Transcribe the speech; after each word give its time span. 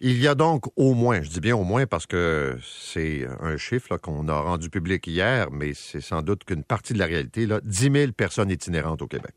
Il 0.00 0.20
y 0.22 0.28
a 0.28 0.36
donc 0.36 0.66
au 0.76 0.94
moins, 0.94 1.22
je 1.22 1.28
dis 1.28 1.40
bien 1.40 1.56
au 1.56 1.64
moins 1.64 1.86
parce 1.86 2.06
que 2.06 2.56
c'est 2.62 3.26
un 3.40 3.56
chiffre 3.56 3.96
qu'on 3.96 4.28
a 4.28 4.40
rendu 4.40 4.70
public 4.70 5.04
hier, 5.08 5.50
mais 5.50 5.74
c'est 5.74 6.00
sans 6.00 6.22
doute 6.22 6.44
qu'une 6.44 6.62
partie 6.62 6.92
de 6.92 7.00
la 7.00 7.06
réalité, 7.06 7.46
là, 7.46 7.60
10 7.64 7.90
000 7.92 8.12
personnes 8.12 8.50
itinérantes 8.50 9.02
au 9.02 9.08
Québec. 9.08 9.34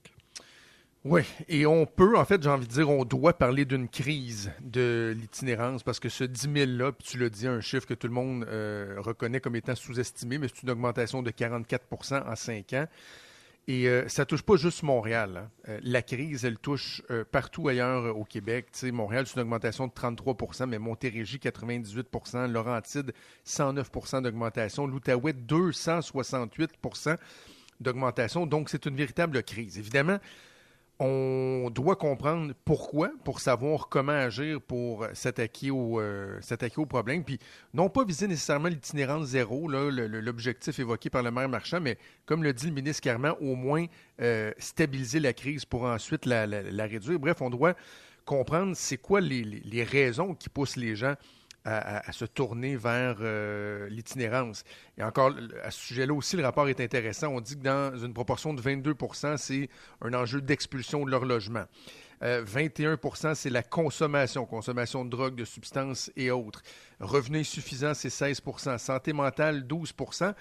Oui, 1.03 1.23
et 1.47 1.65
on 1.65 1.87
peut, 1.87 2.15
en 2.15 2.25
fait, 2.25 2.43
j'ai 2.43 2.49
envie 2.49 2.67
de 2.67 2.71
dire, 2.71 2.87
on 2.87 3.05
doit 3.05 3.33
parler 3.33 3.65
d'une 3.65 3.89
crise 3.89 4.51
de 4.61 5.15
l'itinérance 5.19 5.81
parce 5.81 5.99
que 5.99 6.09
ce 6.09 6.23
10 6.23 6.49
000-là, 6.49 6.91
puis 6.91 7.07
tu 7.07 7.17
l'as 7.17 7.29
dit, 7.29 7.47
un 7.47 7.59
chiffre 7.59 7.87
que 7.87 7.95
tout 7.95 8.05
le 8.05 8.13
monde 8.13 8.45
euh, 8.47 8.97
reconnaît 8.99 9.39
comme 9.39 9.55
étant 9.55 9.73
sous-estimé, 9.73 10.37
mais 10.37 10.47
c'est 10.47 10.61
une 10.61 10.69
augmentation 10.69 11.23
de 11.23 11.31
44% 11.31 12.29
en 12.29 12.35
cinq 12.35 12.73
ans. 12.73 12.85
Et 13.67 13.87
euh, 13.87 14.07
ça 14.07 14.25
touche 14.25 14.41
pas 14.41 14.55
juste 14.55 14.83
Montréal. 14.83 15.37
Hein. 15.37 15.49
Euh, 15.69 15.79
la 15.83 16.01
crise, 16.01 16.45
elle 16.45 16.57
touche 16.57 17.03
partout 17.31 17.67
ailleurs 17.67 18.17
au 18.17 18.25
Québec. 18.25 18.67
Montréal, 18.91 19.27
c'est 19.27 19.35
une 19.35 19.41
augmentation 19.41 19.87
de 19.87 19.91
33% 19.91 20.65
mais 20.65 20.79
Montérégie, 20.79 21.37
98% 21.37 22.51
Laurentide, 22.51 23.13
109% 23.45 24.23
d'augmentation. 24.23 24.87
L'Outaouais, 24.87 25.33
268% 25.33 27.17
d'augmentation. 27.79 28.45
Donc, 28.45 28.69
c'est 28.69 28.85
une 28.85 28.95
véritable 28.95 29.43
crise. 29.43 29.77
Évidemment, 29.77 30.17
on 31.03 31.71
doit 31.71 31.95
comprendre 31.95 32.53
pourquoi, 32.63 33.09
pour 33.23 33.39
savoir 33.39 33.89
comment 33.89 34.11
agir 34.11 34.61
pour 34.61 35.07
s'attaquer 35.13 35.71
au, 35.71 35.99
euh, 35.99 36.39
au 36.77 36.85
problème. 36.85 37.23
Puis, 37.23 37.39
non 37.73 37.89
pas 37.89 38.05
viser 38.05 38.27
nécessairement 38.27 38.67
l'itinérance 38.67 39.29
zéro, 39.29 39.67
l'objectif 39.67 40.77
évoqué 40.77 41.09
par 41.09 41.23
le 41.23 41.31
maire 41.31 41.49
Marchand, 41.49 41.81
mais 41.81 41.97
comme 42.27 42.43
le 42.43 42.53
dit 42.53 42.67
le 42.67 42.73
ministre 42.73 43.01
Carman, 43.01 43.33
au 43.41 43.55
moins 43.55 43.87
euh, 44.21 44.51
stabiliser 44.59 45.19
la 45.19 45.33
crise 45.33 45.65
pour 45.65 45.85
ensuite 45.85 46.27
la, 46.27 46.45
réduire. 46.85 47.17
Bref, 47.19 47.41
on 47.41 47.49
doit 47.49 47.73
comprendre 48.23 48.73
c'est 48.75 48.97
quoi 48.97 49.21
les 49.21 49.83
raisons 49.83 50.35
qui 50.35 50.49
poussent 50.49 50.77
les 50.77 50.95
gens 50.95 51.15
à, 51.65 52.11
se 52.11 52.25
tourner 52.25 52.75
vers 52.75 53.17
euh, 53.21 53.87
l'itinérance. 53.89 54.63
Et 54.97 55.03
encore, 55.03 55.31
à 55.63 55.71
ce 55.71 55.79
sujet-là 55.79 56.13
aussi, 56.13 56.35
le 56.35 56.43
rapport 56.43 56.67
est 56.67 56.79
intéressant. 56.79 57.29
On 57.29 57.41
dit 57.41 57.57
que 57.57 57.63
dans 57.63 57.95
une 57.95 58.13
proportion 58.13 58.53
de 58.53 58.61
22% 58.61 59.37
c'est 59.37 59.69
un 60.01 60.13
enjeu 60.13 60.41
d'expulsion 60.41 61.05
de 61.05 61.11
leur 61.11 61.25
logement. 61.25 61.65
21% 62.21 63.27
euh, 63.27 63.33
c'est 63.33 63.49
la 63.49 63.63
consommation, 63.63 64.45
consommation 64.45 65.03
de 65.03 65.09
drogue, 65.09 65.35
de 65.35 65.45
substances 65.45 66.11
et 66.15 66.29
autres. 66.29 66.61
Revenus 66.99 67.47
insuffisants, 67.47 67.93
c'est 67.95 68.09
16% 68.09 68.77
Santé 68.77 69.11
mentale, 69.11 69.65
12% 69.67 70.33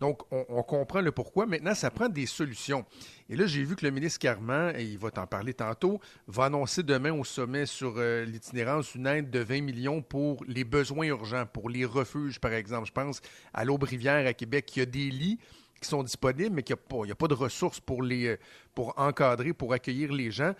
Donc, 0.00 0.22
on, 0.30 0.62
comprend 0.62 1.02
le 1.02 1.12
pourquoi. 1.12 1.44
Maintenant, 1.46 1.74
ça 1.74 1.90
prend 1.90 2.08
des 2.08 2.24
solutions. 2.24 2.86
Et 3.28 3.36
là, 3.36 3.46
j'ai 3.46 3.64
vu 3.64 3.76
que 3.76 3.84
le 3.84 3.90
ministre 3.90 4.18
Carman, 4.18 4.74
et 4.76 4.84
il 4.84 4.98
va 4.98 5.10
t'en 5.10 5.26
parler 5.26 5.52
tantôt, 5.52 6.00
va 6.26 6.44
annoncer 6.44 6.82
demain 6.82 7.12
au 7.12 7.24
sommet 7.24 7.66
sur 7.66 7.94
euh, 7.96 8.24
l'itinérance 8.24 8.94
une 8.94 9.06
aide 9.06 9.30
de 9.30 9.40
20 9.40 9.60
millions 9.60 10.00
pour 10.00 10.42
les 10.48 10.64
besoins 10.64 11.06
urgents, 11.06 11.44
pour 11.44 11.68
les 11.68 11.84
refuges, 11.84 12.40
par 12.40 12.52
exemple. 12.52 12.86
Je 12.86 12.92
pense 12.92 13.20
à 13.52 13.64
l'Aube-Rivière 13.64 14.26
à 14.26 14.32
Québec, 14.32 14.74
il 14.74 14.78
y 14.78 14.82
a 14.82 14.86
des 14.86 15.10
lits 15.10 15.38
qui 15.82 15.88
sont 15.88 16.02
disponibles, 16.02 16.54
mais 16.54 16.62
qu'il 16.62 16.76
n'y 16.76 17.10
a, 17.10 17.12
a, 17.12 17.14
pas 17.14 17.28
de 17.28 17.34
ressources 17.34 17.80
pour, 17.80 18.02
les, 18.02 18.28
euh, 18.28 18.36
pour 18.74 18.94
encadrer, 18.98 19.52
pour 19.52 19.74
accueillir 19.74 20.12
les 20.12 20.30
gens. 20.30 20.54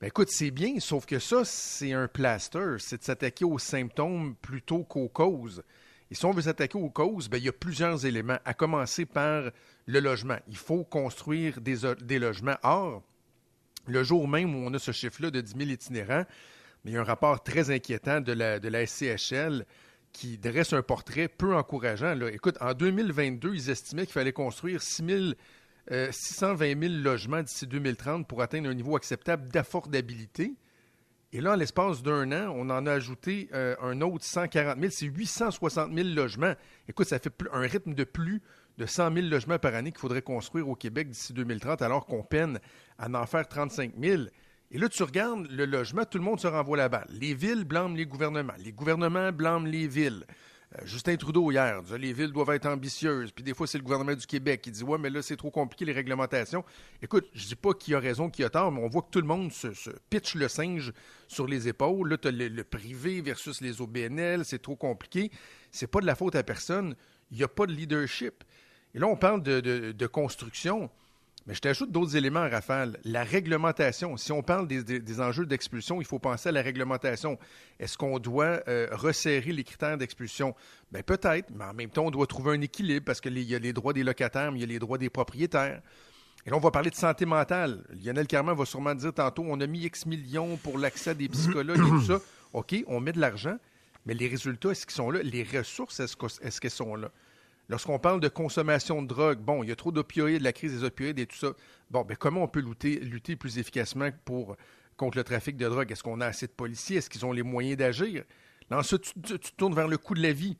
Ben 0.00 0.08
écoute, 0.08 0.28
c'est 0.30 0.50
bien, 0.50 0.78
sauf 0.78 1.06
que 1.06 1.18
ça, 1.18 1.42
c'est 1.44 1.94
un 1.94 2.06
plaster. 2.06 2.76
C'est 2.78 2.98
de 2.98 3.04
s'attaquer 3.04 3.46
aux 3.46 3.58
symptômes 3.58 4.34
plutôt 4.36 4.84
qu'aux 4.84 5.08
causes. 5.08 5.62
Et 6.10 6.14
si 6.14 6.24
on 6.26 6.32
veut 6.32 6.42
s'attaquer 6.42 6.76
aux 6.78 6.90
causes, 6.90 7.30
ben, 7.30 7.38
il 7.38 7.44
y 7.44 7.48
a 7.48 7.52
plusieurs 7.52 8.04
éléments, 8.04 8.38
à 8.44 8.52
commencer 8.52 9.06
par 9.06 9.50
le 9.86 10.00
logement. 10.00 10.36
Il 10.48 10.56
faut 10.56 10.84
construire 10.84 11.62
des, 11.62 12.18
logements. 12.18 12.56
Or, 12.62 13.02
le 13.86 14.04
jour 14.04 14.28
même 14.28 14.54
où 14.54 14.66
on 14.66 14.74
a 14.74 14.78
ce 14.78 14.92
chiffre-là 14.92 15.30
de 15.30 15.40
10 15.40 15.54
000 15.56 15.70
itinérants, 15.70 16.24
ben, 16.84 16.90
il 16.90 16.92
y 16.92 16.96
a 16.98 17.00
un 17.00 17.04
rapport 17.04 17.42
très 17.42 17.70
inquiétant 17.70 18.20
de 18.20 18.32
la, 18.32 18.86
SCHL 18.86 19.64
qui 20.12 20.36
dresse 20.36 20.74
un 20.74 20.82
portrait 20.82 21.28
peu 21.28 21.56
encourageant. 21.56 22.18
Écoute, 22.26 22.58
en 22.60 22.74
2022, 22.74 23.54
ils 23.54 23.70
estimaient 23.70 24.04
qu'il 24.04 24.12
fallait 24.12 24.32
construire 24.32 24.82
6 24.82 25.04
000 25.06 25.24
620 25.90 26.80
000 26.80 26.94
logements 27.02 27.42
d'ici 27.42 27.66
2030 27.66 28.26
pour 28.26 28.42
atteindre 28.42 28.68
un 28.68 28.74
niveau 28.74 28.96
acceptable 28.96 29.48
d'affordabilité. 29.48 30.54
Et 31.32 31.40
là, 31.40 31.52
en 31.52 31.56
l'espace 31.56 32.02
d'un 32.02 32.32
an, 32.32 32.52
on 32.56 32.70
en 32.70 32.86
a 32.86 32.92
ajouté 32.92 33.48
euh, 33.52 33.74
un 33.82 34.00
autre 34.00 34.24
140 34.24 34.78
000. 34.78 34.90
C'est 34.90 35.06
860 35.06 35.92
000 35.92 36.08
logements. 36.08 36.54
Écoute, 36.88 37.08
ça 37.08 37.18
fait 37.18 37.32
un 37.52 37.60
rythme 37.60 37.94
de 37.94 38.04
plus 38.04 38.42
de 38.78 38.86
100 38.86 39.12
000 39.12 39.26
logements 39.26 39.58
par 39.58 39.74
année 39.74 39.90
qu'il 39.90 40.00
faudrait 40.00 40.22
construire 40.22 40.68
au 40.68 40.74
Québec 40.74 41.10
d'ici 41.10 41.32
2030, 41.32 41.82
alors 41.82 42.06
qu'on 42.06 42.22
peine 42.22 42.58
à 42.98 43.08
en 43.10 43.26
faire 43.26 43.46
35 43.48 43.92
000. 44.00 44.22
Et 44.70 44.78
là, 44.78 44.88
tu 44.88 45.02
regardes 45.02 45.46
le 45.50 45.64
logement, 45.64 46.04
tout 46.04 46.18
le 46.18 46.24
monde 46.24 46.40
se 46.40 46.46
renvoie 46.46 46.76
la 46.76 46.88
balle. 46.88 47.08
Les 47.10 47.34
villes 47.34 47.64
blâment 47.64 47.94
les 47.94 48.06
gouvernements. 48.06 48.54
Les 48.58 48.72
gouvernements 48.72 49.32
blâment 49.32 49.66
les 49.66 49.86
villes. 49.86 50.24
Euh, 50.74 50.80
Justin 50.84 51.16
Trudeau 51.16 51.50
hier 51.50 51.80
les 51.98 52.12
villes 52.12 52.32
doivent 52.32 52.50
être 52.50 52.66
ambitieuses. 52.66 53.30
Puis 53.30 53.44
des 53.44 53.54
fois, 53.54 53.66
c'est 53.66 53.78
le 53.78 53.84
gouvernement 53.84 54.14
du 54.14 54.26
Québec 54.26 54.62
qui 54.62 54.70
dit 54.70 54.82
Ouais, 54.82 54.98
mais 54.98 55.10
là, 55.10 55.22
c'est 55.22 55.36
trop 55.36 55.50
compliqué 55.50 55.84
les 55.84 55.92
réglementations. 55.92 56.64
Écoute, 57.02 57.28
je 57.34 57.46
dis 57.46 57.56
pas 57.56 57.72
qui 57.72 57.94
a 57.94 58.00
raison, 58.00 58.30
qui 58.30 58.42
a 58.44 58.50
tort, 58.50 58.72
mais 58.72 58.82
on 58.82 58.88
voit 58.88 59.02
que 59.02 59.10
tout 59.10 59.20
le 59.20 59.26
monde 59.26 59.52
se, 59.52 59.68
pitch 60.10 60.34
le 60.34 60.48
singe 60.48 60.92
sur 61.28 61.46
les 61.46 61.68
épaules. 61.68 62.08
Là, 62.08 62.18
tu 62.18 62.28
as 62.28 62.32
le, 62.32 62.64
privé 62.64 63.20
versus 63.20 63.60
les 63.60 63.80
OBNL, 63.80 64.44
c'est 64.44 64.60
trop 64.60 64.76
compliqué. 64.76 65.30
C'est 65.70 65.86
pas 65.86 66.00
de 66.00 66.06
la 66.06 66.14
faute 66.14 66.34
à 66.34 66.42
personne. 66.42 66.96
Il 67.30 67.36
n'y 67.38 67.44
a 67.44 67.48
pas 67.48 67.66
de 67.66 67.72
leadership. 67.72 68.44
Et 68.94 68.98
là, 68.98 69.06
on 69.06 69.16
parle 69.16 69.42
de 69.42 70.06
construction. 70.06 70.90
Mais 71.46 71.54
je 71.54 71.60
t'ajoute 71.60 71.92
d'autres 71.92 72.16
éléments, 72.16 72.48
Rafale. 72.48 72.98
La 73.04 73.22
réglementation. 73.22 74.16
Si 74.16 74.32
on 74.32 74.42
parle 74.42 74.66
des, 74.66 75.20
enjeux 75.20 75.46
d'expulsion, 75.46 76.00
il 76.00 76.06
faut 76.06 76.18
penser 76.18 76.48
à 76.48 76.52
la 76.52 76.60
réglementation. 76.60 77.38
Est-ce 77.78 77.96
qu'on 77.96 78.18
doit 78.18 78.62
euh, 78.66 78.88
resserrer 78.90 79.52
les 79.52 79.62
critères 79.62 79.96
d'expulsion? 79.96 80.56
Bien, 80.90 81.02
peut-être, 81.02 81.50
mais 81.54 81.64
en 81.64 81.74
même 81.74 81.90
temps, 81.90 82.06
on 82.06 82.10
doit 82.10 82.26
trouver 82.26 82.56
un 82.56 82.60
équilibre 82.60 83.04
parce 83.04 83.20
qu'il 83.20 83.38
y 83.38 83.54
a 83.54 83.60
les 83.60 83.72
droits 83.72 83.92
des 83.92 84.02
locataires, 84.02 84.50
mais 84.50 84.58
il 84.58 84.62
y 84.62 84.64
a 84.64 84.68
les 84.68 84.80
droits 84.80 84.98
des 84.98 85.08
propriétaires. 85.08 85.80
Et 86.44 86.50
là, 86.50 86.56
on 86.56 86.60
va 86.60 86.72
parler 86.72 86.90
de 86.90 86.96
santé 86.96 87.26
mentale. 87.26 87.84
Lionel 88.04 88.26
Carman 88.26 88.56
va 88.56 88.64
sûrement 88.64 88.94
dire 88.94 89.14
tantôt 89.14 89.44
on 89.46 89.60
a 89.60 89.66
mis 89.68 89.84
X 89.84 90.06
millions 90.06 90.56
pour 90.56 90.78
l'accès 90.78 91.10
à 91.10 91.14
des 91.14 91.28
psychologues 91.28 91.78
et 91.78 91.90
tout 91.90 92.02
ça. 92.02 92.18
OK, 92.54 92.74
on 92.88 92.98
met 92.98 93.12
de 93.12 93.20
l'argent, 93.20 93.56
mais 94.04 94.14
les 94.14 94.26
résultats, 94.26 94.70
est-ce 94.70 94.84
qu'ils 94.84 94.94
sont 94.94 95.10
là? 95.12 95.20
Les 95.22 95.44
ressources, 95.44 96.00
est-ce 96.00 96.60
qu'elles 96.60 96.70
sont 96.70 96.96
là? 96.96 97.10
Lorsqu'on 97.68 97.98
parle 97.98 98.20
de 98.20 98.28
consommation 98.28 99.02
de 99.02 99.08
drogue, 99.08 99.40
bon, 99.40 99.64
il 99.64 99.68
y 99.68 99.72
a 99.72 99.76
trop 99.76 99.90
d'opioïdes, 99.90 100.42
la 100.42 100.52
crise 100.52 100.72
des 100.72 100.84
opioïdes 100.84 101.18
et 101.18 101.26
tout 101.26 101.36
ça. 101.36 101.48
Bon, 101.90 102.02
ben 102.02 102.16
comment 102.16 102.44
on 102.44 102.48
peut 102.48 102.60
lutter, 102.60 103.00
lutter 103.00 103.34
plus 103.34 103.58
efficacement 103.58 104.10
contre 104.96 105.18
le 105.18 105.24
trafic 105.24 105.56
de 105.56 105.68
drogue? 105.68 105.90
Est-ce 105.90 106.02
qu'on 106.02 106.20
a 106.20 106.26
assez 106.26 106.46
de 106.46 106.52
policiers? 106.52 106.98
Est-ce 106.98 107.10
qu'ils 107.10 107.26
ont 107.26 107.32
les 107.32 107.42
moyens 107.42 107.76
d'agir? 107.76 108.24
Ensuite, 108.70 109.12
tu, 109.22 109.38
tu, 109.38 109.52
tournes 109.52 109.74
vers 109.74 109.88
le 109.88 109.98
coût 109.98 110.14
de 110.14 110.22
la 110.22 110.32
vie. 110.32 110.56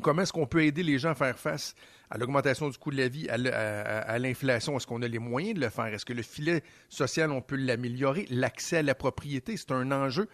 Comment 0.00 0.22
est-ce 0.22 0.32
qu'on 0.32 0.46
peut 0.46 0.64
aider 0.64 0.82
les 0.82 0.98
gens 0.98 1.10
à 1.10 1.14
faire 1.14 1.38
face 1.38 1.74
à 2.08 2.16
l'augmentation 2.16 2.68
du 2.70 2.78
coût 2.78 2.90
de 2.90 2.96
la 2.96 3.08
vie, 3.08 3.28
à 3.28 4.18
l'inflation? 4.18 4.76
Est-ce 4.76 4.86
qu'on 4.86 5.02
a 5.02 5.08
les 5.08 5.18
moyens 5.18 5.54
de 5.54 5.60
le 5.60 5.68
faire? 5.68 5.86
Est-ce 5.86 6.06
que 6.06 6.14
le 6.14 6.22
filet 6.22 6.62
social, 6.88 7.30
on 7.30 7.42
peut 7.42 7.56
l'améliorer? 7.56 8.26
L'accès 8.30 8.78
à 8.78 8.82
la 8.82 8.94
propriété, 8.94 9.58
c'est 9.58 9.72
un 9.72 9.92
enjeu. 9.92 10.28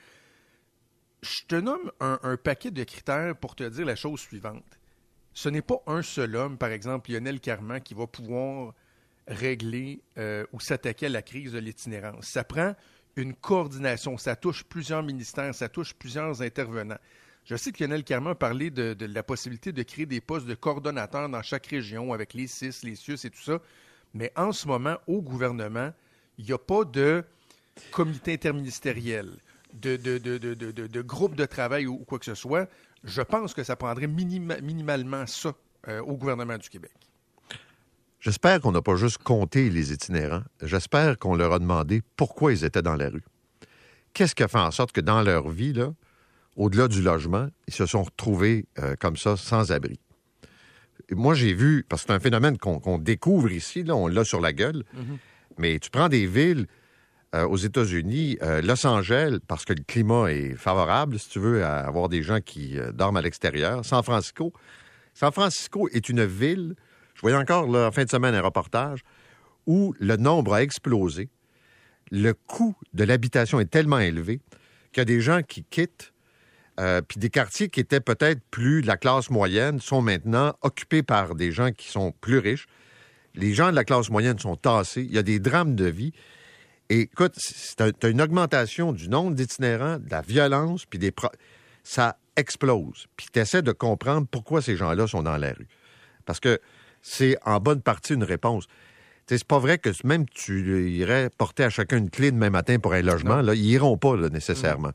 Je 1.23 1.43
te 1.49 1.57
nomme 1.57 1.91
un 1.99 2.37
paquet 2.37 2.71
de 2.71 2.85
critères 2.85 3.35
pour 3.35 3.57
te 3.57 3.65
dire 3.65 3.85
la 3.85 3.97
chose 3.97 4.21
suivante 4.21 4.79
ce 5.35 5.49
n'est 5.49 5.63
pas 5.63 5.83
un 5.87 6.03
seul 6.03 6.37
homme, 6.37 6.59
par 6.59 6.71
exemple 6.71 7.13
Lionel 7.13 7.41
Carman, 7.41 7.81
qui 7.81 7.95
va 7.95 8.07
pouvoir 8.07 8.75
régler 9.27 10.01
euh, 10.17 10.45
ou 10.53 10.61
s'attaquer 10.61 11.07
à 11.07 11.11
la 11.11 11.23
crise 11.23 11.53
de 11.53 11.59
l'itinérance. 11.59 12.27
Ça 12.27 12.45
prend 12.45 12.75
une 13.17 13.35
coordination, 13.35 14.17
ça 14.17 14.37
touche 14.37 14.65
plusieurs 14.65 15.03
ministères, 15.03 15.55
ça 15.55 15.69
touche 15.69 15.95
plusieurs 15.95 16.41
intervenants. 16.43 16.99
Je 17.45 17.57
sais 17.57 17.73
que 17.73 17.83
Lionel 17.83 18.05
Carman 18.05 18.33
a 18.33 18.35
parlé 18.35 18.71
de, 18.71 18.97
la 19.07 19.23
possibilité 19.23 19.73
de 19.73 19.83
créer 19.83 20.07
des 20.07 20.21
postes 20.21 20.47
de 20.47 20.55
coordonnateurs 20.55 21.29
dans 21.29 21.43
chaque 21.43 21.67
région 21.67 22.13
avec 22.13 22.35
les 22.35 22.47
CIS, 22.47 22.81
les 22.83 22.95
CIUS 22.95 23.25
et 23.25 23.31
tout 23.31 23.43
ça, 23.43 23.61
mais 24.15 24.33
en 24.37 24.53
ce 24.53 24.69
moment, 24.69 24.99
au 25.07 25.23
gouvernement, 25.23 25.93
il 26.39 26.45
n'y 26.45 26.53
a 26.53 26.59
pas 26.59 26.85
de 26.85 27.25
comité 27.91 28.35
interministériel, 28.35 29.31
de, 29.73 29.97
de, 29.97 31.03
groupe 31.03 31.37
de 31.37 31.45
travail 31.45 31.87
ou 31.87 31.99
quoi 31.99 32.19
que 32.19 32.25
ce 32.25 32.35
soit. 32.35 32.69
Je 33.05 33.23
pense 33.23 33.55
que 33.55 33.63
ça 33.63 33.77
prendrait 33.77 34.07
minimalement 34.07 35.27
ça 35.27 35.53
euh, 35.89 36.01
au 36.01 36.17
gouvernement 36.17 36.59
du 36.59 36.69
Québec. 36.69 36.93
J'espère 38.21 38.61
qu'on 38.61 38.73
n'a 38.73 38.83
pas 38.83 38.97
juste 38.97 39.19
compté 39.19 39.71
les 39.71 39.93
itinérants. 39.93 40.43
J'espère 40.63 41.19
qu'on 41.19 41.37
leur 41.37 41.53
a 41.53 41.59
demandé 41.61 42.03
pourquoi 42.17 42.53
ils 42.53 42.65
étaient 42.65 42.83
dans 42.83 42.97
la 42.97 43.11
rue. 43.11 43.25
Qu'est-ce 44.13 44.35
qui 44.35 44.43
a 44.43 44.49
fait 44.49 44.59
en 44.59 44.73
sorte 44.73 44.91
que 44.91 45.01
dans 45.01 45.23
leur 45.23 45.49
vie, 45.49 45.73
là, 45.73 45.95
au-delà 46.57 46.89
du 46.89 47.01
logement, 47.01 47.49
ils 47.69 47.75
se 47.75 47.87
sont 47.87 48.03
retrouvés 48.03 48.67
euh, 48.81 48.97
comme 48.99 49.17
ça, 49.17 49.37
sans 49.37 49.71
abri? 49.71 50.01
moi, 51.13 51.35
j'ai 51.35 51.55
vu, 51.55 51.87
parce 51.89 52.03
que 52.03 52.09
c'est 52.09 52.15
un 52.15 52.21
phénomène 52.21 52.59
qu'on 52.59 52.99
découvre 52.99 53.51
ici, 53.51 53.83
là, 53.83 53.97
on 53.97 54.09
l'a 54.09 54.25
sur 54.25 54.41
la 54.41 54.53
gueule, 54.53 54.85
mm-hmm. 54.95 55.17
mais 55.59 55.79
tu 55.79 55.91
prends 55.91 56.09
des 56.09 56.27
villes 56.27 56.67
euh, 57.35 57.47
aux 57.47 57.59
États-Unis, 57.59 58.39
euh, 58.43 58.63
Los 58.63 58.87
Angeles, 58.87 59.41
parce 59.47 59.67
que 59.67 59.75
le 59.75 59.83
climat 59.87 60.33
est 60.33 60.55
favorable, 60.55 61.19
si 61.19 61.29
tu 61.29 61.39
veux, 61.39 61.63
à 61.63 61.81
avoir 61.81 62.09
des 62.09 62.23
gens 62.23 62.41
qui 62.41 62.79
euh, 62.79 62.91
dorment 62.91 63.19
à 63.19 63.21
l'extérieur. 63.21 63.85
San 63.85 64.03
Francisco. 64.03 64.55
San 65.13 65.31
Francisco 65.31 65.91
est 65.93 66.09
une 66.09 66.25
ville, 66.25 66.75
je 67.15 67.21
voyais 67.21 67.37
encore 67.37 67.69
en 67.69 67.93
fin 67.93 68.05
de 68.05 68.09
semaine 68.09 68.35
un 68.35 68.41
reportage, 68.41 69.01
où 69.67 69.95
le 69.99 70.17
nombre 70.17 70.55
a 70.55 70.63
explosé. 70.63 71.29
Le 72.11 72.33
coût 72.33 72.75
de 72.95 73.05
l'habitation 73.05 73.61
est 73.61 73.71
tellement 73.71 73.99
élevé 73.99 74.41
qu'il 74.93 75.01
y 75.01 75.03
a 75.03 75.05
des 75.05 75.21
gens 75.21 75.43
qui 75.43 75.65
quittent 75.65 76.15
puis 77.09 77.19
des 77.19 77.29
quartiers 77.29 77.69
qui 77.69 77.81
étaient 77.81 78.01
peut-être 78.01 78.41
plus 78.53 78.83
de 78.83 78.87
la 78.87 78.97
classe 78.97 79.31
moyenne 79.31 79.81
sont 79.81 80.01
maintenant 80.01 80.55
occupés 80.63 81.03
par 81.03 81.35
des 81.35 81.51
gens 81.51 81.73
qui 81.73 81.89
sont 81.89 82.13
plus 82.21 82.39
riches. 82.39 82.69
Les 83.35 83.53
gens 83.53 83.71
de 83.71 83.75
la 83.75 83.83
classe 83.83 84.11
moyenne 84.11 84.39
sont 84.39 84.55
tassés. 84.55 85.03
Il 85.03 85.13
y 85.13 85.19
a 85.19 85.25
des 85.25 85.41
drames 85.41 85.75
de 85.75 85.87
vie. 85.87 86.13
Et 86.91 87.01
écoute, 87.01 87.35
tu 87.37 87.83
as 87.83 88.09
une 88.09 88.23
augmentation 88.23 88.93
du 88.93 89.09
nombre 89.09 89.35
d'itinérants, 89.35 89.99
de 89.99 90.11
la 90.11 90.23
violence, 90.23 90.87
puis 90.87 90.99
des... 90.99 91.13
Ça 91.83 92.19
explose. 92.37 93.07
Puis 93.17 93.27
tu 93.33 93.39
essaies 93.41 93.63
de 93.63 93.73
comprendre 93.73 94.27
pourquoi 94.31 94.63
ces 94.63 94.77
gens-là 94.77 95.07
sont 95.07 95.23
dans 95.23 95.37
la 95.37 95.53
rue. 95.53 95.69
Parce 96.25 96.41
que 96.41 96.61
c'est 97.03 97.37
en 97.45 97.61
bonne 97.61 97.83
partie 97.83 98.15
une 98.15 98.25
réponse. 98.25 98.67
C'est 99.27 99.45
pas 99.45 99.59
vrai 99.59 99.79
que 99.79 99.91
même 100.05 100.27
tu 100.27 100.91
irais 100.91 101.31
porter 101.37 101.65
à 101.65 101.71
chacun 101.71 101.99
une 101.99 102.11
clé 102.11 102.31
demain 102.31 102.51
matin 102.51 102.79
pour 102.79 102.95
un 102.95 103.03
logement, 103.03 103.43
là, 103.43 103.55
ils 103.55 103.67
iront 103.67 103.99
pas 103.99 104.17
nécessairement. 104.17 104.93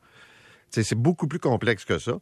C'est 0.71 0.95
beaucoup 0.95 1.27
plus 1.27 1.39
complexe 1.39 1.85
que 1.85 1.99
ça. 1.99 2.17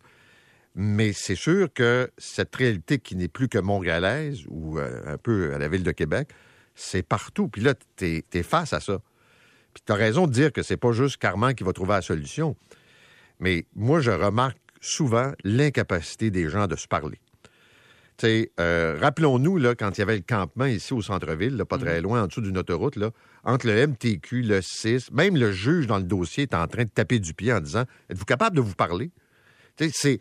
Mais 0.76 1.14
c'est 1.14 1.36
sûr 1.36 1.72
que 1.74 2.12
cette 2.18 2.56
réalité 2.56 2.98
qui 2.98 3.16
n'est 3.16 3.28
plus 3.28 3.50
que 3.50 3.58
montréalaise 3.58 4.44
ou 4.48 4.78
euh, 4.80 5.02
un 5.06 5.18
peu 5.18 5.54
à 5.54 5.58
la 5.58 5.68
ville 5.68 5.84
de 5.84 5.92
Québec, 5.92 6.30
c'est 6.76 7.04
partout. 7.04 7.50
Puis 7.50 7.62
là, 7.62 7.74
tu 7.98 8.24
es, 8.32 8.44
face 8.44 8.74
à 8.74 8.80
ça. 8.80 9.00
Puis 9.74 9.84
tu 9.86 9.92
as 9.92 9.96
raison 9.96 10.28
de 10.28 10.32
dire 10.32 10.52
que 10.52 10.64
c'est 10.64 10.78
pas 10.78 10.92
juste 10.92 11.18
Carman 11.18 11.54
qui 11.54 11.64
va 11.64 11.74
trouver 11.74 11.94
la 11.94 12.02
solution. 12.02 12.56
Mais 13.40 13.66
moi, 13.76 14.02
je 14.02 14.12
remarque 14.12 14.58
souvent 14.82 15.32
l'incapacité 15.44 16.32
des 16.32 16.50
gens 16.50 16.68
de 16.68 16.76
se 16.76 16.88
parler. 16.88 17.20
Euh, 18.60 18.98
rappelons-nous, 19.00 19.58
là, 19.58 19.76
quand 19.76 19.98
il 19.98 20.00
y 20.00 20.02
avait 20.02 20.18
le 20.18 20.24
campement 20.28 20.66
ici 20.66 20.94
au 20.94 21.02
centre-ville, 21.02 21.64
pas 21.68 21.78
très 21.78 22.00
mm. 22.00 22.04
loin, 22.04 22.24
en 22.24 22.28
dessous 22.28 22.42
d'une 22.42 22.58
autoroute, 22.58 22.96
là, 22.96 23.12
entre 23.44 23.68
le 23.68 23.88
MTQ, 23.88 24.44
le 24.44 24.62
6, 24.62 25.12
même 25.12 25.38
le 25.38 25.52
juge 25.52 25.88
dans 25.88 25.98
le 25.98 26.04
dossier 26.04 26.44
est 26.44 26.54
en 26.54 26.68
train 26.68 26.84
de 26.84 26.90
taper 26.90 27.20
du 27.20 27.34
pied 27.34 27.52
en 27.54 27.60
disant 27.60 27.86
Êtes-vous 28.10 28.26
capable 28.26 28.56
de 28.56 28.62
vous 28.62 28.76
parler? 28.76 29.12
C'est. 29.92 30.20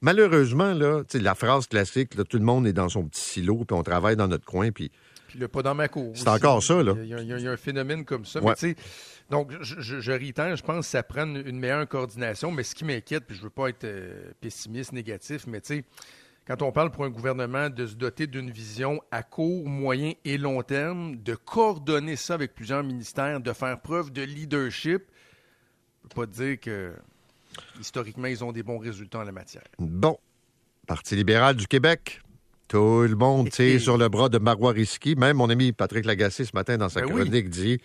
Malheureusement, 0.00 0.74
là, 0.74 1.02
la 1.14 1.34
phrase 1.34 1.66
classique, 1.66 2.10
tout 2.28 2.36
le 2.36 2.44
monde 2.44 2.66
est 2.66 2.74
dans 2.74 2.90
son 2.90 3.04
petit 3.04 3.22
silo, 3.22 3.64
puis 3.64 3.74
on 3.76 3.82
travaille 3.82 4.16
dans 4.16 4.28
notre 4.28 4.44
coin, 4.44 4.70
puis. 4.70 4.90
Puis 5.34 5.40
le 5.40 5.48
pas 5.48 5.62
dans 5.62 5.74
ma 5.74 5.88
cour. 5.88 6.12
C'est 6.14 6.28
encore 6.28 6.62
ça, 6.62 6.80
là. 6.80 6.94
Il 6.96 7.08
y, 7.08 7.48
a, 7.48 7.50
un 7.50 7.56
phénomène 7.56 8.04
comme 8.04 8.24
ça. 8.24 8.38
donc, 9.30 9.50
je, 9.62 9.80
je, 9.80 9.98
je 9.98 10.12
je 10.12 10.62
pense 10.62 10.86
que 10.86 10.90
ça 10.92 11.02
prend 11.02 11.26
une 11.26 11.58
meilleure 11.58 11.88
coordination, 11.88 12.52
mais 12.52 12.62
ce 12.62 12.72
qui 12.72 12.84
m'inquiète, 12.84 13.24
puis 13.26 13.36
je 13.36 13.42
veux 13.42 13.50
pas 13.50 13.66
être 13.70 13.82
euh, 13.82 14.30
pessimiste, 14.40 14.92
négatif, 14.92 15.48
mais 15.48 15.60
tu 15.60 15.78
sais, 15.78 15.84
quand 16.46 16.62
on 16.62 16.70
parle 16.70 16.92
pour 16.92 17.04
un 17.04 17.10
gouvernement 17.10 17.68
de 17.68 17.84
se 17.84 17.96
doter 17.96 18.28
d'une 18.28 18.48
vision 18.48 19.02
à 19.10 19.24
court, 19.24 19.66
moyen 19.66 20.12
et 20.24 20.38
long 20.38 20.62
terme, 20.62 21.16
de 21.16 21.34
coordonner 21.34 22.14
ça 22.14 22.34
avec 22.34 22.54
plusieurs 22.54 22.84
ministères, 22.84 23.40
de 23.40 23.52
faire 23.52 23.80
preuve 23.80 24.12
de 24.12 24.22
leadership, 24.22 25.02
je 25.02 26.06
ne 26.06 26.08
peux 26.10 26.26
pas 26.26 26.26
dire 26.26 26.60
que 26.60 26.92
historiquement, 27.80 28.28
ils 28.28 28.44
ont 28.44 28.52
des 28.52 28.62
bons 28.62 28.78
résultats 28.78 29.18
en 29.18 29.24
la 29.24 29.32
matière. 29.32 29.64
Bon. 29.80 30.16
Parti 30.86 31.16
libéral 31.16 31.56
du 31.56 31.66
Québec. 31.66 32.20
Tout 32.68 33.02
le 33.02 33.14
monde 33.14 33.50
tire 33.50 33.80
sur 33.80 33.98
le 33.98 34.08
bras 34.08 34.28
de 34.28 34.38
Marois 34.38 34.72
Risky. 34.72 35.14
Même 35.16 35.36
mon 35.36 35.50
ami 35.50 35.72
Patrick 35.72 36.04
Lagacé, 36.06 36.44
ce 36.44 36.52
matin, 36.54 36.78
dans 36.78 36.88
sa 36.88 37.02
ben 37.02 37.10
chronique, 37.10 37.50
dit 37.50 37.78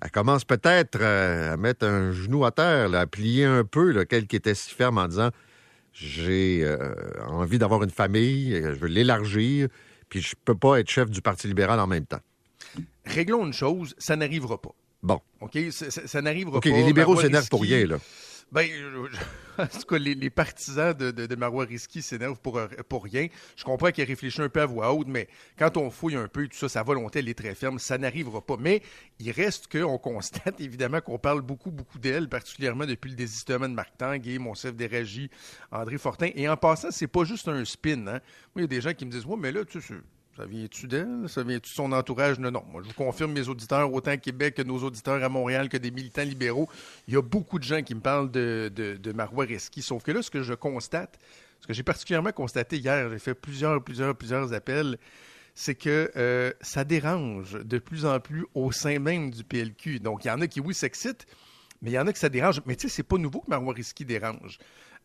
elle 0.00 0.10
commence 0.10 0.44
peut-être 0.44 0.98
euh, 1.00 1.54
à 1.54 1.56
mettre 1.56 1.84
un 1.84 2.12
genou 2.12 2.44
à 2.44 2.52
terre, 2.52 2.94
à 2.94 3.06
plier 3.06 3.44
un 3.44 3.64
peu, 3.64 3.90
là, 3.90 4.04
qui 4.04 4.36
était 4.36 4.54
si 4.54 4.72
ferme 4.72 4.98
en 4.98 5.08
disant 5.08 5.30
j'ai 5.92 6.60
euh, 6.62 6.94
envie 7.26 7.58
d'avoir 7.58 7.82
une 7.82 7.90
famille, 7.90 8.54
euh, 8.54 8.74
je 8.74 8.78
veux 8.78 8.86
l'élargir, 8.86 9.68
puis 10.08 10.20
je 10.20 10.36
peux 10.44 10.54
pas 10.54 10.78
être 10.78 10.88
chef 10.88 11.10
du 11.10 11.20
Parti 11.20 11.48
libéral 11.48 11.80
en 11.80 11.88
même 11.88 12.06
temps. 12.06 12.20
Réglons 13.04 13.44
une 13.46 13.52
chose, 13.52 13.94
ça 13.98 14.14
n'arrivera 14.14 14.60
pas. 14.60 14.74
Bon. 15.02 15.20
OK? 15.40 15.58
Ça, 15.70 16.22
n'arrivera 16.22 16.60
pas. 16.60 16.68
OK, 16.68 16.76
les 16.76 16.84
libéraux 16.84 17.20
s'énervent 17.20 17.48
pour 17.48 17.62
rien, 17.62 17.86
là. 17.86 17.98
Ben, 18.50 18.66
en 19.58 19.66
tout 19.66 19.86
cas, 19.86 19.98
les, 19.98 20.30
partisans 20.30 20.94
de, 20.94 21.10
de, 21.10 21.36
Marois 21.36 21.64
Risky 21.64 22.00
s'énervent 22.00 22.40
pour, 22.40 22.58
pour 22.88 23.04
rien. 23.04 23.26
Je 23.56 23.64
comprends 23.64 23.90
qu'ils 23.90 24.04
réfléchissent 24.04 24.40
un 24.40 24.48
peu 24.48 24.62
à 24.62 24.66
voix 24.66 24.94
haute, 24.94 25.08
mais 25.08 25.28
quand 25.58 25.76
on 25.76 25.90
fouille 25.90 26.16
un 26.16 26.28
peu, 26.28 26.48
tout 26.48 26.56
ça, 26.56 26.68
sa 26.68 26.82
volonté, 26.82 27.18
elle 27.18 27.28
est 27.28 27.36
très 27.36 27.54
ferme. 27.54 27.78
Ça 27.78 27.98
n'arrivera 27.98 28.40
pas. 28.40 28.56
Mais 28.58 28.82
il 29.18 29.30
reste 29.32 29.70
qu'on 29.70 29.98
constate, 29.98 30.60
évidemment, 30.60 31.00
qu'on 31.02 31.18
parle 31.18 31.42
beaucoup, 31.42 31.70
beaucoup 31.70 31.98
d'elle, 31.98 32.28
particulièrement 32.28 32.86
depuis 32.86 33.10
le 33.10 33.16
désistement 33.16 33.68
de 33.68 33.74
Marc 33.74 33.96
Tanguay, 33.98 34.38
Monsef 34.38 34.74
Déragi, 34.74 35.30
André 35.70 35.98
Fortin. 35.98 36.30
Et 36.34 36.48
en 36.48 36.56
passant, 36.56 36.90
c'est 36.90 37.06
pas 37.06 37.24
juste 37.24 37.48
un 37.48 37.64
spin. 37.66 38.06
Hein? 38.06 38.20
Moi, 38.54 38.56
il 38.56 38.60
y 38.62 38.64
a 38.64 38.68
des 38.68 38.80
gens 38.80 38.94
qui 38.94 39.04
me 39.04 39.10
disent, 39.10 39.26
ouais, 39.26 39.36
mais 39.38 39.52
là, 39.52 39.64
tu 39.66 39.82
sais, 39.82 39.94
ça 40.38 40.46
vient-tu 40.46 40.86
d'elle? 40.86 41.28
Ça 41.28 41.42
vient-tu 41.42 41.68
de 41.70 41.74
son 41.74 41.90
entourage? 41.90 42.38
Non, 42.38 42.52
non. 42.52 42.62
Moi, 42.70 42.82
je 42.82 42.88
vous 42.88 42.94
confirme, 42.94 43.32
mes 43.32 43.48
auditeurs, 43.48 43.92
autant 43.92 44.12
à 44.12 44.16
Québec 44.16 44.54
que 44.54 44.62
nos 44.62 44.78
auditeurs 44.84 45.22
à 45.24 45.28
Montréal, 45.28 45.68
que 45.68 45.76
des 45.76 45.90
militants 45.90 46.22
libéraux, 46.22 46.68
il 47.08 47.14
y 47.14 47.16
a 47.16 47.22
beaucoup 47.22 47.58
de 47.58 47.64
gens 47.64 47.82
qui 47.82 47.96
me 47.96 48.00
parlent 48.00 48.30
de, 48.30 48.70
de, 48.72 49.12
Marois 49.12 49.46
Reski. 49.46 49.82
Sauf 49.82 50.04
que 50.04 50.12
là, 50.12 50.22
ce 50.22 50.30
que 50.30 50.42
je 50.42 50.54
constate, 50.54 51.18
ce 51.60 51.66
que 51.66 51.72
j'ai 51.72 51.82
particulièrement 51.82 52.30
constaté 52.30 52.76
hier, 52.76 53.10
j'ai 53.10 53.18
fait 53.18 53.34
plusieurs, 53.34 53.82
plusieurs, 53.82 54.14
plusieurs 54.14 54.52
appels, 54.52 54.96
c'est 55.56 55.74
que 55.74 56.12
euh, 56.14 56.52
ça 56.60 56.84
dérange 56.84 57.54
de 57.54 57.78
plus 57.80 58.06
en 58.06 58.20
plus 58.20 58.46
au 58.54 58.70
sein 58.70 59.00
même 59.00 59.32
du 59.32 59.42
PLQ. 59.42 59.98
Donc, 59.98 60.24
il 60.24 60.28
y 60.28 60.30
en 60.30 60.40
a 60.40 60.46
qui, 60.46 60.60
oui, 60.60 60.72
s'excitent, 60.72 61.26
mais 61.82 61.90
il 61.90 61.94
y 61.94 61.98
en 61.98 62.06
a 62.06 62.12
qui 62.12 62.20
ça 62.20 62.28
dérange. 62.28 62.62
Mais 62.64 62.76
tu 62.76 62.88
sais, 62.88 62.94
c'est 62.94 63.02
pas 63.02 63.18
nouveau 63.18 63.40
que 63.40 63.50
Marois 63.50 63.74
Reski 63.74 64.04
dérange. 64.04 64.58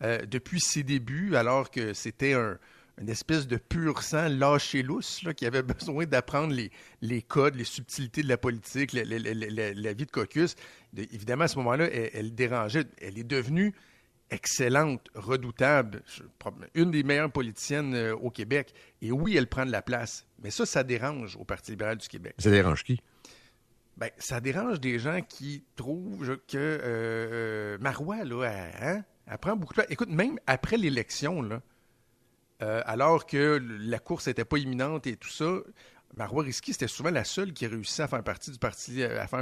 Euh, 0.03 0.19
depuis 0.27 0.59
ses 0.59 0.83
débuts, 0.83 1.35
alors 1.35 1.71
que 1.71 1.93
c'était 1.93 2.33
un 2.33 2.59
une 2.99 3.09
espèce 3.09 3.47
de 3.47 3.57
pur 3.57 4.03
sang 4.03 4.27
lâché 4.29 4.83
lousse 4.83 5.23
qui 5.35 5.45
avait 5.45 5.63
besoin 5.63 6.05
d'apprendre 6.05 6.53
les, 6.53 6.71
les, 7.01 7.21
codes, 7.21 7.55
les 7.55 7.63
subtilités 7.63 8.23
de 8.23 8.27
la 8.27 8.37
politique, 8.37 8.93
la, 8.93 9.03
vie 9.93 10.05
de 10.05 10.11
caucus. 10.11 10.55
évidemment, 10.95 11.45
à 11.45 11.47
ce 11.47 11.57
moment-là, 11.57 11.89
elle, 11.91 12.33
dérangeait. 12.35 12.85
Elle 13.01 13.17
est 13.17 13.23
devenue 13.23 13.73
excellente, 14.29 15.09
redoutable, 15.13 16.01
une 16.73 16.91
des 16.91 17.03
meilleures 17.03 17.31
politiciennes 17.31 17.93
euh, 17.93 18.15
au 18.15 18.31
Québec. 18.31 18.73
Et 19.01 19.11
oui, 19.11 19.37
elle 19.37 19.47
prend 19.47 19.65
de 19.65 19.71
la 19.71 19.83
place. 19.83 20.25
Mais 20.41 20.49
ça, 20.49 20.65
ça 20.65 20.83
dérange 20.83 21.35
au 21.35 21.43
Parti 21.43 21.71
libéral 21.71 21.97
du 21.97 22.07
Québec. 22.07 22.33
Ça 22.39 22.49
dérange 22.49 22.83
qui? 22.83 22.99
Ben, 23.95 24.09
ça 24.17 24.41
dérange 24.41 24.79
des 24.79 24.97
gens 24.97 25.21
qui 25.21 25.63
trouvent 25.75 26.39
que 26.47 26.57
euh, 26.57 26.79
euh, 26.83 27.77
Marois, 27.79 28.23
là, 28.23 28.45
hein, 28.81 29.03
elle, 29.27 29.37
prend 29.37 29.55
beaucoup 29.55 29.73
de 29.73 29.81
place. 29.81 29.87
Écoute, 29.91 30.09
même 30.09 30.39
après 30.47 30.77
l'élection, 30.77 31.43
là, 31.43 31.61
euh, 32.61 32.81
alors 32.85 33.25
que 33.25 33.61
la 33.81 33.99
course 33.99 34.27
n'était 34.27 34.45
pas 34.45 34.57
imminente 34.57 35.07
et 35.07 35.15
tout 35.15 35.29
ça. 35.29 35.59
Marois 36.15 36.43
Risky, 36.43 36.73
c'était 36.73 36.87
souvent 36.87 37.09
la 37.09 37.23
seule 37.23 37.53
qui 37.53 37.65
réussissait 37.65 38.03
à 38.03 38.07
faire, 38.07 38.23
partie 38.23 38.51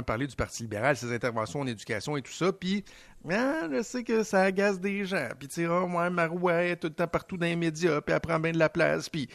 parler 0.06 0.26
du 0.26 0.36
Parti 0.36 0.62
libéral, 0.62 0.96
ses 0.96 1.12
interventions 1.12 1.60
en 1.60 1.66
éducation 1.66 2.16
et 2.16 2.22
tout 2.22 2.32
ça. 2.32 2.50
Puis, 2.52 2.82
ah, 3.30 3.68
je 3.70 3.82
sais 3.82 4.02
que 4.04 4.22
ça 4.22 4.42
agace 4.42 4.80
des 4.80 5.04
gens. 5.04 5.28
Puis, 5.38 5.48
tu 5.48 5.54
sais, 5.54 5.66
oh, 5.66 5.86
Marois 5.86 6.64
est 6.64 6.76
tout 6.76 6.88
le 6.88 6.94
temps 6.94 7.06
partout 7.06 7.36
dans 7.36 7.46
les 7.46 7.56
médias, 7.56 8.00
puis 8.00 8.14
elle 8.14 8.20
prend 8.20 8.40
bien 8.40 8.52
de 8.52 8.58
la 8.58 8.70
place. 8.70 9.10
Puis, 9.10 9.28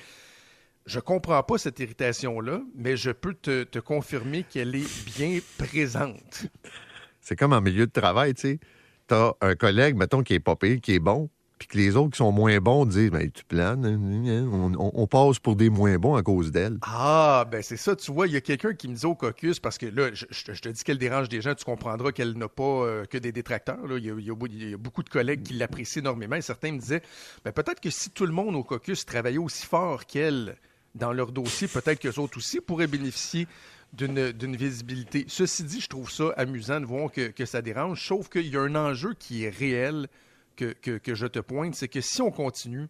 je 0.87 0.99
comprends 0.99 1.43
pas 1.43 1.57
cette 1.57 1.79
irritation-là, 1.79 2.61
mais 2.73 2.97
je 2.97 3.11
peux 3.11 3.33
te, 3.33 3.79
confirmer 3.79 4.43
qu'elle 4.43 4.75
est 4.75 5.05
bien 5.05 5.39
présente. 5.57 6.47
C'est 7.21 7.35
comme 7.35 7.53
en 7.53 7.61
milieu 7.61 7.85
de 7.85 7.91
travail, 7.91 8.33
tu 8.33 8.41
sais. 8.41 8.59
T'as 9.05 9.33
un 9.41 9.55
collègue, 9.55 9.95
mettons, 9.95 10.23
qui 10.23 10.33
est 10.33 10.39
pas 10.39 10.55
qui 10.55 10.95
est 10.95 10.99
bon, 10.99 11.29
puis 11.57 11.67
que 11.67 11.77
les 11.77 11.95
autres 11.95 12.11
qui 12.11 12.17
sont 12.17 12.31
moins 12.31 12.59
bons 12.59 12.85
disent 12.85 13.09
ben, 13.09 13.29
Tu 13.31 13.43
planes, 13.43 13.85
hein, 13.85 14.75
on, 14.77 15.07
passe 15.07 15.39
pour 15.39 15.55
des 15.55 15.69
moins 15.69 15.97
bons 15.97 16.15
à 16.15 16.21
cause 16.21 16.51
d'elle. 16.51 16.77
Ah, 16.83 17.45
ben 17.49 17.63
c'est 17.63 17.77
ça, 17.77 17.95
tu 17.95 18.11
vois, 18.11 18.27
il 18.27 18.33
y 18.33 18.35
a 18.35 18.41
quelqu'un 18.41 18.73
qui 18.73 18.87
me 18.87 18.95
dit 18.95 19.05
au 19.05 19.15
caucus, 19.15 19.59
parce 19.59 19.77
que 19.77 19.87
là, 19.87 20.09
je, 20.13 20.25
te 20.25 20.69
dis 20.69 20.83
qu'elle 20.83 20.97
dérange 20.97 21.29
des 21.29 21.41
gens, 21.41 21.55
tu 21.55 21.65
comprendras 21.65 22.11
qu'elle 22.11 22.37
n'a 22.37 22.47
pas 22.47 22.63
euh, 22.63 23.05
que 23.05 23.17
des 23.17 23.31
détracteurs. 23.31 23.97
Il, 23.97 24.05
y 24.05 24.31
a, 24.31 24.77
beaucoup 24.77 25.03
de 25.03 25.09
collègues 25.09 25.43
qui 25.43 25.53
l'apprécient 25.53 26.01
énormément. 26.01 26.39
Certains 26.41 26.71
me 26.71 26.79
disaient 26.79 27.01
ben, 27.43 27.51
peut-être 27.51 27.79
que 27.79 27.89
si 27.89 28.11
tout 28.11 28.25
le 28.25 28.33
monde 28.33 28.55
au 28.55 28.63
caucus 28.63 29.05
travaillait 29.05 29.37
aussi 29.37 29.65
fort 29.65 30.05
qu'elle 30.05 30.57
dans 30.95 31.13
leur 31.13 31.31
dossier, 31.31 31.67
peut-être 31.67 31.99
qu'eux 31.99 32.19
autres 32.19 32.37
aussi 32.37 32.59
pourraient 32.59 32.87
bénéficier 32.87 33.47
d'une 33.93 34.55
visibilité. 34.55 35.25
Ceci 35.27 35.63
dit, 35.63 35.79
je 35.79 35.87
trouve 35.87 36.11
ça 36.11 36.33
amusant 36.37 36.79
de 36.79 36.85
voir 36.85 37.11
que, 37.11 37.27
que 37.29 37.45
ça 37.45 37.61
dérange, 37.61 38.05
sauf 38.05 38.29
qu'il 38.29 38.47
y 38.47 38.57
a 38.57 38.61
un 38.61 38.75
enjeu 38.75 39.13
qui 39.17 39.43
est 39.43 39.49
réel 39.49 40.07
que, 40.57 41.15
je 41.15 41.27
te 41.27 41.39
pointe, 41.39 41.75
c'est 41.75 41.87
que 41.87 42.01
si 42.01 42.21
on 42.21 42.31
continue 42.31 42.87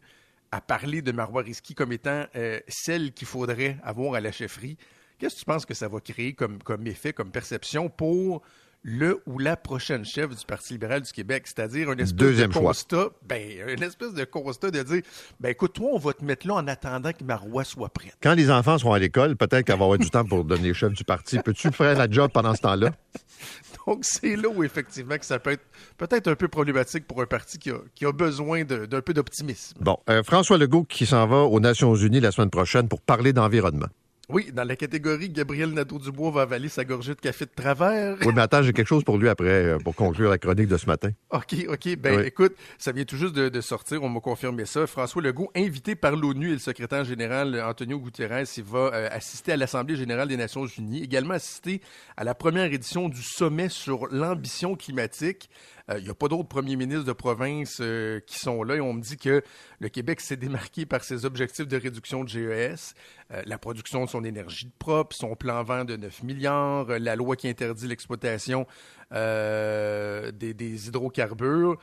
à 0.51 0.61
parler 0.61 1.01
de 1.01 1.11
Marois 1.11 1.43
comme 1.75 1.91
étant 1.91 2.25
euh, 2.35 2.59
celle 2.67 3.11
qu'il 3.13 3.27
faudrait 3.27 3.77
avoir 3.83 4.15
à 4.15 4.21
la 4.21 4.31
chefferie, 4.31 4.77
qu'est-ce 5.19 5.35
que 5.35 5.39
tu 5.39 5.45
penses 5.45 5.65
que 5.65 5.73
ça 5.73 5.87
va 5.87 5.99
créer 5.99 6.33
comme 6.33 6.87
effet, 6.87 7.13
comme 7.13 7.31
perception 7.31 7.89
pour 7.89 8.41
le 8.83 9.21
ou 9.25 9.39
la 9.39 9.57
prochaine 9.57 10.05
chef 10.05 10.35
du 10.35 10.45
Parti 10.45 10.73
libéral 10.73 11.01
du 11.01 11.11
Québec, 11.11 11.43
c'est-à-dire 11.45 11.89
un 11.89 11.97
espèce 11.97 12.37
de 12.37 12.45
constat, 12.47 13.09
ben, 13.27 13.41
une 13.67 13.83
espèce 13.83 14.13
de 14.13 14.23
constat 14.23 14.71
de 14.71 14.81
dire, 14.83 15.01
ben 15.39 15.49
écoute, 15.49 15.73
toi, 15.73 15.89
on 15.93 15.97
va 15.97 16.13
te 16.13 16.23
mettre 16.23 16.47
là 16.47 16.55
en 16.55 16.67
attendant 16.67 17.11
que 17.11 17.23
Marois 17.23 17.63
soit 17.63 17.89
prête. 17.89 18.15
Quand 18.21 18.33
les 18.33 18.49
enfants 18.49 18.77
seront 18.77 18.93
à 18.93 18.99
l'école, 18.99 19.35
peut-être 19.35 19.65
qu'elle 19.65 19.77
va 19.77 19.85
avoir 19.85 19.99
du 19.99 20.09
temps 20.09 20.23
pour 20.23 20.45
devenir 20.45 20.73
chef 20.73 20.93
du 20.93 21.03
parti. 21.03 21.39
Peux-tu 21.39 21.71
faire 21.71 21.97
la 21.97 22.09
job 22.09 22.31
pendant 22.33 22.55
ce 22.55 22.61
temps-là? 22.61 22.91
Donc, 23.87 23.99
c'est 24.01 24.35
là 24.35 24.49
où, 24.49 24.63
effectivement, 24.63 25.17
que 25.17 25.25
ça 25.25 25.39
peut 25.39 25.51
être 25.51 25.65
peut-être 25.97 26.27
un 26.27 26.35
peu 26.35 26.47
problématique 26.47 27.07
pour 27.07 27.21
un 27.21 27.25
parti 27.25 27.57
qui 27.57 27.71
a, 27.71 28.11
besoin 28.11 28.63
d'un 28.63 29.01
peu 29.01 29.13
d'optimisme. 29.13 29.77
Bon, 29.79 29.97
euh, 30.09 30.23
François 30.23 30.57
Legault 30.57 30.83
qui 30.83 31.05
s'en 31.05 31.27
va 31.27 31.37
aux 31.37 31.59
Nations 31.59 31.95
Unies 31.95 32.19
la 32.19 32.31
semaine 32.31 32.49
prochaine 32.49 32.87
pour 32.87 33.01
parler 33.01 33.33
d'environnement. 33.33 33.87
Oui, 34.29 34.51
dans 34.51 34.65
la 34.65 34.75
catégorie 34.75 35.29
Gabriel 35.29 35.69
Nadeau-Dubois 35.71 36.31
va 36.31 36.41
avaler 36.41 36.67
sa 36.67 36.83
gorgée 36.83 37.15
de 37.15 37.19
café 37.21 37.45
de 37.45 37.51
travers. 37.55 38.17
Oui, 38.25 38.33
mais 38.35 38.41
attends, 38.41 38.61
j'ai 38.61 38.73
quelque 38.73 38.87
chose 38.87 39.05
pour 39.05 39.17
lui 39.17 39.29
après, 39.29 39.47
euh, 39.47 39.77
pour 39.77 39.95
conclure 39.95 40.29
la 40.29 40.37
chronique 40.37 40.67
de 40.67 40.75
ce 40.75 40.85
matin. 40.85 41.11
OK, 41.29 41.55
OK. 41.69 41.95
Ben, 41.95 42.19
Oui. 42.19 42.25
écoute, 42.27 42.53
ça 42.77 42.91
vient 42.91 43.05
tout 43.05 43.15
juste 43.15 43.33
de, 43.33 43.47
de 43.47 43.61
sortir, 43.61 44.03
on 44.03 44.09
m'a 44.09 44.19
confirmé 44.19 44.65
ça. 44.65 44.85
François 44.85 45.21
Legault, 45.21 45.49
invité 45.55 45.95
par 45.95 46.17
l'ONU 46.17 46.49
et 46.49 46.53
le 46.53 46.59
secrétaire 46.59 47.05
général 47.05 47.57
Antonio 47.61 47.99
Guterres, 47.99 48.43
il 48.57 48.63
va 48.63 48.91
euh, 48.93 49.07
assister 49.11 49.53
à 49.53 49.57
l'Assemblée 49.57 49.95
générale 49.95 50.27
des 50.27 50.35
Nations 50.37 50.65
unies, 50.65 51.03
également 51.03 51.35
assister 51.35 51.79
à 52.17 52.25
la 52.25 52.35
première 52.35 52.73
édition 52.73 53.07
du 53.07 53.23
sommet 53.23 53.69
sur 53.69 54.07
l'ambition 54.11 54.75
climatique. 54.75 55.49
Euh, 55.89 55.99
Il 55.99 56.03
n'y 56.03 56.09
a 56.09 56.13
pas 56.13 56.27
d'autres 56.27 56.49
premiers 56.49 56.75
ministres 56.75 57.05
de 57.05 57.13
province 57.13 57.77
euh, 57.79 58.19
qui 58.27 58.37
sont 58.39 58.61
là 58.63 58.75
et 58.75 58.81
on 58.81 58.91
me 58.91 59.01
dit 59.01 59.15
que 59.15 59.41
le 59.79 59.87
Québec 59.87 60.19
s'est 60.19 60.35
démarqué 60.35 60.85
par 60.85 61.01
ses 61.05 61.23
objectifs 61.23 61.65
de 61.65 61.77
réduction 61.77 62.25
de 62.25 62.27
GES, 62.29 62.93
euh, 63.31 63.41
la 63.45 63.57
production 63.57 64.03
de 64.03 64.09
son 64.09 64.16
énergie 64.23 64.69
propre, 64.79 65.15
son 65.15 65.35
plan 65.35 65.63
vent 65.63 65.85
de 65.85 65.95
9 65.95 66.23
milliards, 66.23 66.87
la 66.99 67.15
loi 67.15 67.35
qui 67.35 67.47
interdit 67.47 67.87
l'exploitation 67.87 68.67
euh, 69.13 70.31
des, 70.31 70.87
hydrocarbures. 70.87 71.77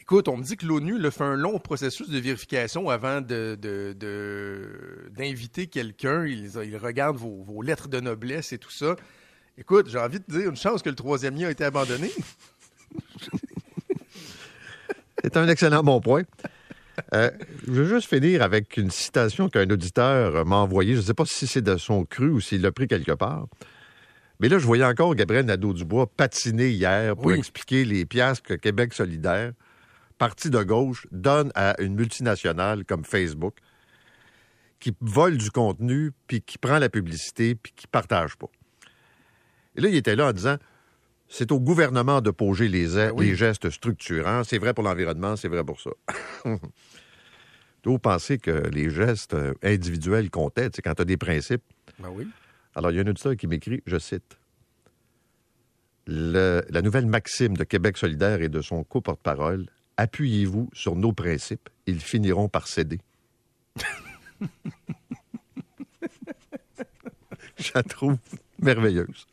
Écoute, 0.00 0.28
on 0.28 0.36
me 0.36 0.42
dit 0.42 0.56
que 0.56 0.66
l'ONU 0.66 0.98
là, 0.98 1.10
fait 1.10 1.24
un 1.24 1.34
long 1.34 1.58
processus 1.58 2.08
de 2.08 2.18
vérification 2.18 2.88
avant 2.88 3.20
d'inviter 3.20 4.06
quelqu'un. 5.66 6.26
Ils, 6.26 6.52
ils 6.64 6.76
regardent 6.76 7.16
vos, 7.16 7.42
vos 7.42 7.62
lettres 7.62 7.88
de 7.88 8.00
noblesse 8.00 8.52
et 8.52 8.58
tout 8.58 8.70
ça. 8.70 8.96
Écoute, 9.58 9.88
j'ai 9.88 9.98
envie 9.98 10.20
de 10.20 10.24
dire 10.28 10.50
une 10.50 10.56
chance 10.56 10.82
que 10.82 10.90
le 10.90 10.94
troisième 10.94 11.34
lien 11.34 11.48
a 11.48 11.50
été 11.50 11.64
abandonné. 11.64 12.10
C'est 15.22 15.36
un 15.36 15.48
excellent 15.48 15.82
bon 15.82 16.00
point. 16.00 16.22
Euh, 17.14 17.30
je 17.66 17.72
veux 17.72 17.84
juste 17.96 18.08
finir 18.08 18.42
avec 18.42 18.76
une 18.76 18.90
citation 18.90 19.48
qu'un 19.48 19.68
auditeur 19.70 20.44
m'a 20.46 20.56
envoyée. 20.56 20.94
Je 20.94 21.00
ne 21.00 21.04
sais 21.04 21.14
pas 21.14 21.24
si 21.26 21.46
c'est 21.46 21.62
de 21.62 21.76
son 21.76 22.04
cru 22.04 22.28
ou 22.30 22.40
s'il 22.40 22.62
l'a 22.62 22.72
pris 22.72 22.88
quelque 22.88 23.12
part. 23.12 23.46
Mais 24.40 24.48
là, 24.48 24.58
je 24.58 24.66
voyais 24.66 24.84
encore 24.84 25.14
Gabriel 25.14 25.46
Nadeau-Dubois 25.46 26.06
patiner 26.16 26.70
hier 26.70 27.14
pour 27.16 27.26
Oui. 27.26 27.38
expliquer 27.38 27.84
les 27.84 28.04
piastres 28.04 28.42
que 28.42 28.54
Québec 28.54 28.92
solidaire, 28.92 29.52
parti 30.18 30.50
de 30.50 30.62
gauche, 30.62 31.06
donne 31.10 31.50
à 31.54 31.80
une 31.80 31.94
multinationale 31.94 32.84
comme 32.84 33.04
Facebook, 33.04 33.56
qui 34.78 34.94
vole 35.00 35.38
du 35.38 35.50
contenu, 35.50 36.12
puis 36.26 36.42
qui 36.42 36.58
prend 36.58 36.78
la 36.78 36.88
publicité, 36.90 37.54
puis 37.54 37.72
qui 37.74 37.86
partage 37.86 38.36
pas. 38.36 38.48
Et 39.74 39.80
là, 39.80 39.88
il 39.88 39.96
était 39.96 40.16
là 40.16 40.26
en 40.28 40.32
disant, 40.32 40.56
c'est 41.28 41.50
au 41.52 41.58
gouvernement 41.60 42.20
de 42.20 42.30
poser 42.30 42.68
les, 42.68 42.96
a- 42.98 43.06
Ben 43.10 43.14
oui. 43.18 43.26
les 43.30 43.36
gestes 43.36 43.70
structurants. 43.70 44.44
C'est 44.44 44.58
vrai 44.58 44.72
pour 44.74 44.84
l'environnement, 44.84 45.36
c'est 45.36 45.48
vrai 45.48 45.64
pour 45.64 45.80
ça. 45.80 45.90
Vous 47.84 47.98
pensez 48.00 48.38
que 48.38 48.50
les 48.72 48.90
gestes 48.90 49.34
euh, 49.34 49.54
individuels 49.62 50.28
comptaient, 50.30 50.70
sais, 50.74 50.82
quand 50.82 50.94
tu 50.94 51.02
as 51.02 51.04
des 51.04 51.16
principes. 51.16 51.62
Ben 52.00 52.08
oui. 52.12 52.26
Alors, 52.74 52.90
il 52.90 52.96
y 52.96 52.98
a 52.98 53.02
un 53.02 53.06
auditeur 53.06 53.36
qui 53.36 53.46
m'écrit, 53.46 53.80
je 53.86 53.96
cite, 53.98 54.36
Le- 56.08 56.62
la 56.68 56.82
nouvelle 56.82 57.06
maxime 57.06 57.56
de 57.56 57.62
Québec 57.64 57.96
solidaire 57.96 58.42
et 58.42 58.48
de 58.48 58.60
son 58.60 58.82
co-porte-parole, 58.82 59.66
appuyez-vous 59.96 60.68
sur 60.72 60.96
nos 60.96 61.12
principes, 61.12 61.68
ils 61.86 62.00
finiront 62.00 62.48
par 62.48 62.66
céder. 62.66 63.00
Je 67.58 67.70
la 67.74 67.82
trouve 67.82 68.16
merveilleuse. 68.60 69.26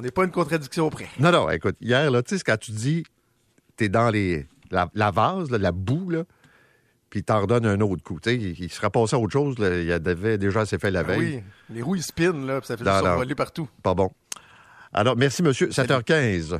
On 0.00 0.02
n'est 0.02 0.10
pas 0.10 0.24
une 0.24 0.30
contradiction 0.30 0.88
près. 0.88 1.08
Non, 1.18 1.30
non, 1.30 1.50
écoute, 1.50 1.76
hier, 1.82 2.10
là, 2.10 2.22
tu 2.22 2.38
sais, 2.38 2.42
quand 2.42 2.56
tu 2.58 2.72
dis, 2.72 3.04
t'es 3.76 3.90
dans 3.90 4.08
les, 4.08 4.46
la, 4.70 4.88
la 4.94 5.10
vase, 5.10 5.50
là, 5.50 5.58
la 5.58 5.72
boue, 5.72 6.08
là, 6.08 6.22
puis 7.10 7.22
t'en 7.22 7.42
redonnes 7.42 7.66
un 7.66 7.78
autre 7.82 8.02
coup. 8.02 8.18
Tu 8.18 8.30
sais, 8.30 8.36
il, 8.36 8.58
il 8.58 8.70
serait 8.72 8.88
passé 8.88 9.14
à 9.14 9.18
autre 9.18 9.34
chose, 9.34 9.58
là, 9.58 9.78
il 9.78 9.92
avait 9.92 10.38
déjà 10.38 10.60
assez 10.60 10.78
fait 10.78 10.90
la 10.90 11.02
Ben 11.02 11.20
veille. 11.20 11.34
oui, 11.36 11.42
les 11.74 11.82
roues 11.82 11.96
ils 11.96 12.02
spinent, 12.02 12.46
là, 12.46 12.60
puis 12.62 12.68
ça 12.68 12.78
fait 12.78 12.84
Non, 12.84 12.98
s'envoler 12.98 13.34
partout. 13.34 13.68
Pas 13.82 13.92
bon. 13.92 14.10
Alors, 14.94 15.16
merci, 15.18 15.42
monsieur. 15.42 15.68
7h15. 15.68 16.58